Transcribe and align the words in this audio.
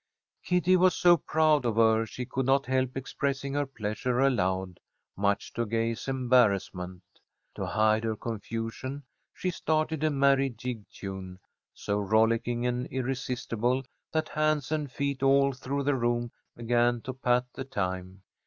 Kitty 0.43 0.75
was 0.77 0.95
so 0.95 1.15
proud 1.15 1.63
of 1.63 1.75
her 1.75 2.07
she 2.07 2.25
could 2.25 2.47
not 2.47 2.65
help 2.65 2.97
expressing 2.97 3.53
her 3.53 3.67
pleasure 3.67 4.17
aloud, 4.19 4.79
much 5.15 5.53
to 5.53 5.63
Gay's 5.67 6.07
embarrassment. 6.07 7.03
To 7.53 7.67
hide 7.67 8.03
her 8.03 8.15
confusion, 8.15 9.03
she 9.31 9.51
started 9.51 10.03
a 10.03 10.09
merry 10.09 10.49
jig 10.49 10.85
tune, 10.91 11.37
so 11.71 11.99
rollicking 11.99 12.65
and 12.65 12.87
irresistible 12.87 13.83
that 14.11 14.29
hands 14.29 14.71
and 14.71 14.91
feet 14.91 15.21
all 15.21 15.53
through 15.53 15.83
the 15.83 15.93
rooms 15.93 16.31
began 16.55 17.01
to 17.01 17.13
pat 17.13 17.45
the 17.53 17.63
time. 17.63 18.23